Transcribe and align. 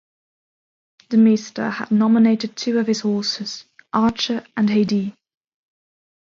De 1.11 1.15
Mestre 1.15 1.69
had 1.69 1.91
nominated 1.91 2.55
two 2.55 2.79
of 2.79 2.87
his 2.87 3.01
horses, 3.01 3.65
Archer 3.93 4.43
and 4.57 4.67
Haidee. 4.67 5.13